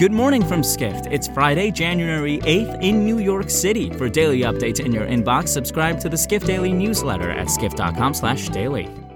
Good 0.00 0.12
morning 0.12 0.42
from 0.42 0.62
Skift. 0.62 1.08
It's 1.10 1.28
Friday, 1.28 1.70
January 1.70 2.38
8th 2.38 2.82
in 2.82 3.04
New 3.04 3.18
York 3.18 3.50
City. 3.50 3.90
For 3.90 4.08
daily 4.08 4.40
updates 4.40 4.82
in 4.82 4.92
your 4.92 5.04
inbox, 5.04 5.48
subscribe 5.48 6.00
to 6.00 6.08
the 6.08 6.16
Skift 6.16 6.46
Daily 6.46 6.72
newsletter 6.72 7.30
at 7.30 7.50
skift.com/daily. 7.50 9.09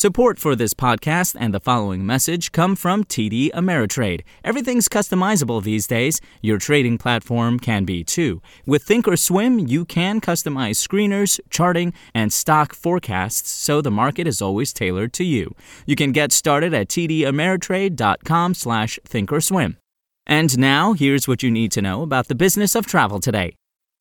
Support 0.00 0.38
for 0.38 0.56
this 0.56 0.72
podcast 0.72 1.36
and 1.38 1.52
the 1.52 1.60
following 1.60 2.06
message 2.06 2.52
come 2.52 2.74
from 2.74 3.04
TD 3.04 3.50
Ameritrade. 3.50 4.22
Everything's 4.42 4.88
customizable 4.88 5.62
these 5.62 5.86
days. 5.86 6.22
Your 6.40 6.56
trading 6.56 6.96
platform 6.96 7.58
can 7.58 7.84
be 7.84 8.02
too. 8.02 8.40
With 8.64 8.86
Thinkorswim, 8.86 9.68
you 9.68 9.84
can 9.84 10.22
customize 10.22 10.82
screeners, 10.82 11.38
charting, 11.50 11.92
and 12.14 12.32
stock 12.32 12.74
forecasts 12.74 13.50
so 13.50 13.82
the 13.82 13.90
market 13.90 14.26
is 14.26 14.40
always 14.40 14.72
tailored 14.72 15.12
to 15.12 15.22
you. 15.22 15.54
You 15.84 15.96
can 15.96 16.12
get 16.12 16.32
started 16.32 16.72
at 16.72 16.88
tdameritrade.com/thinkorswim. 16.88 19.76
And 20.26 20.58
now, 20.58 20.92
here's 20.94 21.28
what 21.28 21.42
you 21.42 21.50
need 21.50 21.72
to 21.72 21.82
know 21.82 22.00
about 22.00 22.28
the 22.28 22.34
business 22.34 22.74
of 22.74 22.86
travel 22.86 23.20
today. 23.20 23.52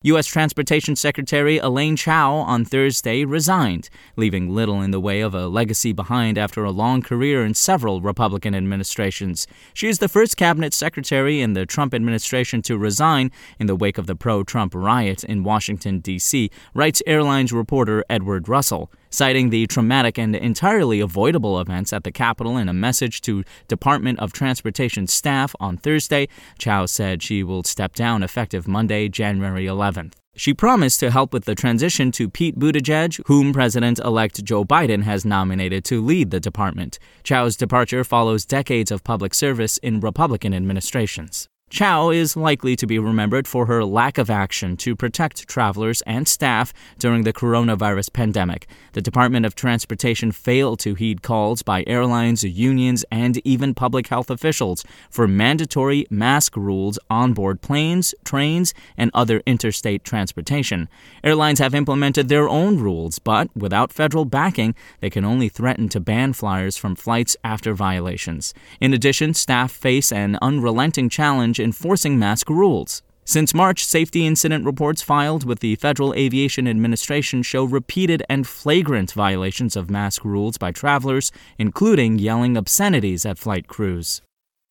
U.S. 0.03 0.27
Transportation 0.27 0.95
Secretary 0.95 1.57
Elaine 1.57 1.97
Chao 1.97 2.35
on 2.35 2.63
Thursday 2.63 3.25
resigned, 3.25 3.89
leaving 4.15 4.49
little 4.49 4.81
in 4.81 4.91
the 4.91 4.99
way 5.01 5.19
of 5.19 5.35
a 5.35 5.49
legacy 5.49 5.91
behind 5.91 6.37
after 6.37 6.63
a 6.63 6.71
long 6.71 7.01
career 7.01 7.43
in 7.43 7.53
several 7.53 7.99
Republican 7.99 8.55
administrations. 8.55 9.45
She 9.73 9.89
is 9.89 9.99
the 9.99 10.07
first 10.07 10.37
cabinet 10.37 10.73
secretary 10.73 11.41
in 11.41 11.51
the 11.51 11.65
Trump 11.65 11.93
administration 11.93 12.61
to 12.61 12.77
resign 12.77 13.29
in 13.59 13.67
the 13.67 13.75
wake 13.75 13.97
of 13.97 14.07
the 14.07 14.15
pro 14.15 14.41
Trump 14.41 14.73
riot 14.73 15.25
in 15.25 15.43
Washington, 15.43 15.99
D.C., 15.99 16.49
writes 16.73 17.03
airlines 17.05 17.51
reporter 17.51 18.05
Edward 18.09 18.47
Russell. 18.47 18.89
Citing 19.11 19.49
the 19.49 19.65
traumatic 19.65 20.19
and 20.19 20.35
entirely 20.35 20.99
avoidable 20.99 21.59
events 21.59 21.91
at 21.91 22.03
the 22.03 22.11
Capitol 22.11 22.57
in 22.57 22.69
a 22.69 22.73
message 22.73 23.21
to 23.21 23.43
Department 23.67 24.19
of 24.19 24.33
Transportation 24.33 25.07
staff 25.07 25.55
on 25.59 25.77
Thursday, 25.77 26.27
Chao 26.59 26.85
said 26.85 27.23
she 27.23 27.43
will 27.43 27.63
step 27.63 27.95
down 27.95 28.21
effective 28.21 28.67
Monday, 28.67 29.09
January 29.09 29.65
11th. 29.65 30.13
She 30.35 30.53
promised 30.53 30.99
to 30.99 31.09
help 31.09 31.33
with 31.33 31.45
the 31.45 31.55
transition 31.55 32.11
to 32.13 32.29
Pete 32.29 32.57
Buttigieg, 32.57 33.19
whom 33.25 33.51
President 33.51 33.97
elect 33.99 34.43
Joe 34.43 34.63
Biden 34.63 35.03
has 35.03 35.25
nominated 35.25 35.83
to 35.85 36.05
lead 36.05 36.29
the 36.29 36.39
department. 36.39 36.99
Chao's 37.23 37.57
departure 37.57 38.03
follows 38.03 38.45
decades 38.45 38.91
of 38.91 39.03
public 39.03 39.33
service 39.33 39.79
in 39.79 39.99
Republican 39.99 40.53
administrations. 40.53 41.49
Chao 41.69 42.09
is 42.09 42.35
likely 42.35 42.75
to 42.75 42.87
be 42.87 42.97
remembered 42.97 43.47
for 43.47 43.67
her 43.67 43.85
lack 43.85 44.17
of 44.17 44.31
action 44.31 44.75
to 44.77 44.95
protect 44.95 45.47
travelers 45.47 46.01
and 46.01 46.27
staff 46.27 46.73
during 46.97 47.23
the 47.23 47.31
coronavirus 47.31 48.11
pandemic. 48.11 48.65
The 48.93 49.03
Department 49.03 49.45
of 49.45 49.53
Transportation 49.53 50.31
failed 50.31 50.79
to 50.79 50.95
heed 50.95 51.21
calls 51.21 51.61
by 51.61 51.83
airlines, 51.85 52.43
unions, 52.43 53.05
and 53.11 53.37
even 53.45 53.75
public 53.75 54.07
health 54.07 54.31
officials 54.31 54.83
for 55.11 55.27
mandatory 55.27 56.07
mask 56.09 56.57
rules 56.57 56.97
on 57.07 57.33
board 57.33 57.61
planes, 57.61 58.15
trains, 58.25 58.73
and 58.97 59.11
other 59.13 59.43
interstate 59.45 60.03
transportation. 60.03 60.89
Airlines 61.23 61.59
have 61.59 61.75
implemented 61.75 62.29
their 62.29 62.49
own 62.49 62.79
rules, 62.79 63.19
but 63.19 63.55
without 63.55 63.93
federal 63.93 64.25
backing, 64.25 64.73
they 65.01 65.09
can 65.11 65.23
only 65.23 65.49
threaten 65.49 65.87
to 65.89 65.99
ban 65.99 66.33
flyers 66.33 66.77
from 66.77 66.95
flights 66.95 67.37
after 67.43 67.75
violations. 67.75 68.55
In 68.81 68.91
addition, 68.91 69.35
staff 69.35 69.71
face 69.71 70.11
an 70.11 70.35
unrelenting 70.41 71.09
challenge 71.09 71.58
enforcing 71.59 72.17
mask 72.17 72.49
rules. 72.49 73.01
Since 73.25 73.53
March, 73.53 73.85
safety 73.85 74.25
incident 74.25 74.65
reports 74.65 75.03
filed 75.03 75.45
with 75.45 75.59
the 75.59 75.75
Federal 75.75 76.15
Aviation 76.15 76.67
Administration 76.67 77.43
show 77.43 77.63
repeated 77.63 78.23
and 78.27 78.47
flagrant 78.47 79.11
violations 79.11 79.75
of 79.75 79.89
mask 79.89 80.25
rules 80.25 80.57
by 80.57 80.71
travelers, 80.71 81.31
including 81.59 82.17
yelling 82.17 82.57
obscenities 82.57 83.27
at 83.27 83.37
flight 83.37 83.67
crews. 83.67 84.21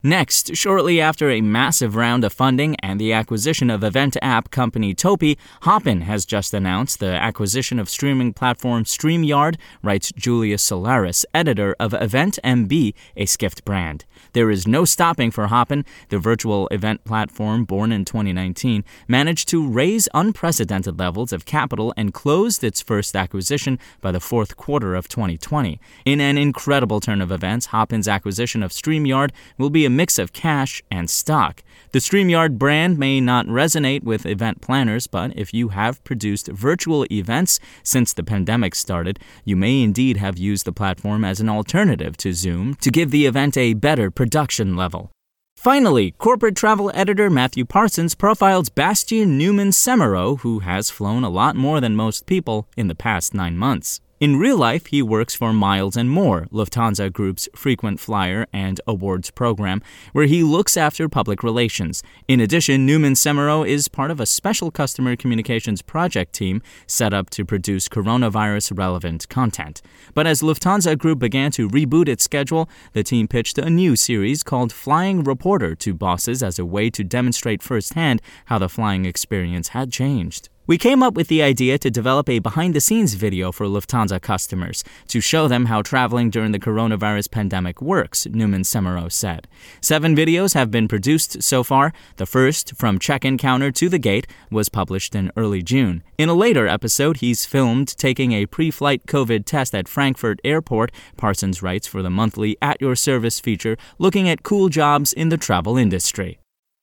Next, 0.05 0.55
shortly 0.55 1.01
after 1.01 1.29
a 1.29 1.41
massive 1.41 1.97
round 1.97 2.23
of 2.23 2.33
funding 2.33 2.77
and 2.77 3.01
the 3.01 3.13
acquisition 3.13 3.69
of 3.69 3.83
event 3.83 4.17
app 4.23 4.53
company 4.53 4.95
Topi, 4.95 5.37
Hopin 5.63 6.03
has 6.03 6.25
just 6.25 6.55
announced 6.55 7.01
the 7.01 7.15
acquisition 7.15 7.81
of 7.81 7.89
streaming 7.89 8.33
platform 8.33 8.85
StreamYard, 8.85 9.57
writes 9.83 10.13
Julius 10.17 10.63
Solaris, 10.63 11.27
editor 11.35 11.75
of 11.81 11.95
Event 11.95 12.39
MB, 12.45 12.95
a 13.17 13.27
Skift 13.27 13.65
brand. 13.65 14.05
There 14.35 14.53
is 14.53 14.69
no 14.69 14.85
stopping 14.85 15.33
for 15.33 15.49
Hopin. 15.49 15.85
The 16.11 16.21
virtual 16.21 16.69
event 16.69 17.03
platform, 17.03 17.65
born 17.65 17.91
in 17.91 18.05
2019, 18.05 18.85
managed 19.09 19.49
to 19.49 19.67
raise 19.67 20.09
unprecedented 20.15 20.97
levels 21.01 21.33
of 21.33 21.45
capital 21.45 21.93
and 21.97 22.15
closed 22.15 22.63
its 22.63 22.81
first 22.81 23.17
acquisition 23.17 23.81
by 24.01 24.13
the 24.13 24.21
fourth 24.21 24.57
quarter 24.57 24.95
of 24.95 25.09
2020. 25.09 25.81
In 26.05 26.21
an 26.21 26.39
incredible 26.39 27.01
turn 27.01 27.21
of 27.21 27.33
events, 27.33 27.67
Hopin's 27.67 28.07
acquisition 28.07 28.63
of 28.63 28.71
StreamYard 28.71 29.33
will 29.57 29.71
be 29.71 29.88
a 29.89 29.91
mix 29.91 30.19
of 30.19 30.35
cash 30.35 30.83
and 30.91 31.09
stock. 31.09 31.63
The 31.93 31.99
StreamYard 31.99 32.59
brand 32.59 32.99
may 32.99 33.23
not 33.23 33.47
resonate 33.47 34.05
with 34.05 34.27
event 34.27 34.61
planners, 34.61 35.07
but 35.07 35.33
if 35.35 35.55
you 35.55 35.71
have 35.71 36.05
produced 36.05 36.49
virtual 36.49 37.07
events 37.11 37.59
since 37.83 38.13
the 38.13 38.23
pandemic 38.23 38.75
started, 38.75 39.19
you 39.47 39.57
may 39.57 39.81
indeed 39.83 40.19
have 40.19 40.37
used 40.37 40.67
the 40.67 40.73
platform 40.73 41.25
as 41.25 41.41
an 41.41 41.49
alternative 41.49 42.19
to 42.19 42.35
Zoom 42.35 42.75
to 42.83 42.91
give 42.91 43.11
the 43.11 43.25
event 43.25 43.57
a 43.57 43.73
better 43.73 44.11
production 44.11 44.77
level. 44.77 45.11
Finally, 45.57 46.11
corporate 46.19 46.55
travel 46.55 46.91
editor 46.93 47.31
Matthew 47.31 47.65
Parsons 47.65 48.15
profiles 48.15 48.69
Bastian 48.69 49.39
Newman 49.39 49.71
Semereau, 49.71 50.39
who 50.41 50.59
has 50.59 50.91
flown 50.91 51.25
a 51.25 51.31
lot 51.31 51.57
more 51.57 51.81
than 51.81 51.97
most 51.97 52.27
people 52.27 52.69
in 52.77 52.89
the 52.89 52.95
past 52.95 53.33
nine 53.33 53.57
months. 53.57 54.03
In 54.21 54.37
real 54.37 54.57
life, 54.57 54.87
he 54.87 55.01
works 55.01 55.37
for 55.37 55.53
Miles 55.53 55.97
and 55.97 56.11
More, 56.11 56.49
Lufthansa 56.53 57.13
Group's 57.13 57.49
frequent 57.55 58.01
flyer 58.01 58.49
and 58.53 58.81
awards 58.85 59.31
program, 59.31 59.81
where 60.13 60.27
he 60.27 60.43
looks 60.43 60.77
after 60.77 61.09
public 61.09 61.45
relations. 61.45 62.03
In 62.27 62.41
addition, 62.41 62.85
Newman 62.85 63.13
Semereau 63.13 63.65
is 63.65 63.87
part 63.87 64.11
of 64.11 64.19
a 64.19 64.27
special 64.27 64.73
customer 64.73 65.15
communications 65.15 65.83
project 65.83 66.33
team 66.33 66.63
set 66.89 67.15
up 67.15 67.31
to 67.31 67.45
produce 67.45 67.89
coronavirus 67.89 68.77
relevant 68.77 69.29
content. 69.29 69.83
But 70.15 70.27
as 70.27 70.43
Lufthansa 70.43 70.99
Group 70.99 71.21
began 71.21 71.53
to 71.53 71.69
reboot 71.69 72.09
its 72.09 72.25
schedule, 72.25 72.69
the 72.95 73.05
team 73.05 73.29
pitched 73.29 73.57
a 73.57 73.71
new 73.71 73.95
series 73.95 74.43
called 74.43 74.73
Flying 74.73 75.23
Reporter 75.23 75.77
to 75.77 75.95
bosses 75.95 76.43
as 76.43 76.59
a 76.59 76.67
way 76.67 76.91
to 76.91 77.05
demonstrate 77.05 77.63
firsthand 77.63 78.21
how 78.47 78.59
the 78.59 78.69
flying 78.69 79.05
experience 79.05 79.69
had 79.69 79.93
changed. 79.93 80.49
We 80.69 80.77
came 80.77 81.03
up 81.03 81.15
with 81.15 81.29
the 81.29 81.43
idea 81.43 81.79
to 81.79 81.91
develop 81.91 82.29
a 82.29 82.41
behind 82.41 82.75
the 82.75 82.83
scenes 82.83 83.15
video 83.15 83.53
for 83.53 83.65
Lufthansa 83.65 84.21
customers 84.21 84.85
to 85.07 85.19
show 85.19 85.49
them 85.49 85.65
how 85.65 85.81
traveling 85.81 86.29
during 86.29 86.53
the 86.53 86.59
coronavirus 86.59 87.31
pandemic 87.31 87.81
works, 87.81 88.27
Newman 88.27 88.65
Semereau 88.65 89.11
said. 89.11 89.49
Seven 89.81 90.15
videos 90.15 90.53
have 90.53 90.71
been 90.71 90.87
produced 90.87 91.43
so 91.43 91.65
far. 91.65 91.95
The 92.17 92.27
first, 92.27 92.77
From 92.77 92.99
Check 92.99 93.25
In 93.25 93.39
Counter 93.39 93.71
to 93.71 93.89
the 93.89 93.99
Gate, 93.99 94.27
was 94.51 94.69
published 94.69 95.15
in 95.15 95.33
early 95.39 95.63
June. 95.63 96.03
In 96.19 96.29
a 96.29 96.35
later 96.35 96.69
episode, 96.69 97.17
he's 97.17 97.47
filmed 97.47 97.97
taking 97.97 98.33
a 98.33 98.45
pre 98.45 98.71
flight 98.71 99.07
COVID 99.07 99.47
test 99.47 99.75
at 99.75 99.89
Frankfurt 99.89 100.39
Airport, 100.45 100.93
Parsons 101.17 101.63
writes 101.63 101.87
for 101.87 102.03
the 102.03 102.11
monthly 102.11 102.59
At 102.61 102.79
Your 102.79 102.95
Service 102.95 103.41
feature 103.41 103.79
looking 103.99 104.29
at 104.29 104.43
cool 104.43 104.69
jobs 104.69 105.15
in 105.15 105.31
the 105.31 105.39
travel 105.39 105.79
industry. 105.79 106.41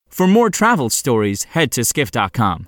For 0.08 0.26
more 0.26 0.50
travel 0.50 0.90
stories, 0.90 1.44
head 1.44 1.72
to 1.74 1.86
skift.com. 1.86 2.68